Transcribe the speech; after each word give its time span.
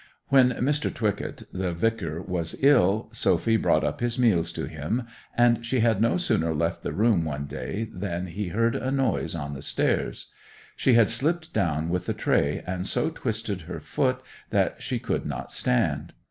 When 0.29 0.53
Mr. 0.53 0.91
Twycott, 0.91 1.43
the 1.53 1.73
vicar, 1.73 2.23
was 2.23 2.55
ill, 2.63 3.09
Sophy 3.11 3.55
brought 3.55 3.83
up 3.83 3.99
his 3.99 4.17
meals 4.17 4.51
to 4.53 4.65
him, 4.65 5.03
and 5.37 5.63
she 5.63 5.81
had 5.81 6.01
no 6.01 6.17
sooner 6.17 6.55
left 6.55 6.81
the 6.81 6.91
room 6.91 7.23
one 7.23 7.45
day 7.45 7.87
than 7.93 8.25
he 8.25 8.47
heard 8.47 8.75
a 8.75 8.89
noise 8.89 9.35
on 9.35 9.53
the 9.53 9.61
stairs. 9.61 10.31
She 10.75 10.93
had 10.95 11.07
slipped 11.11 11.53
down 11.53 11.89
with 11.89 12.07
the 12.07 12.15
tray, 12.15 12.63
and 12.65 12.87
so 12.87 13.11
twisted 13.11 13.61
her 13.69 13.79
foot 13.79 14.21
that 14.49 14.81
she 14.81 14.97
could 14.97 15.27
not 15.27 15.51
stand. 15.51 16.15